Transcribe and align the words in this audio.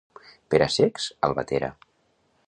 Per 0.53 0.59
a 0.65 0.67
cecs, 0.75 1.05
Albatera. 1.29 1.69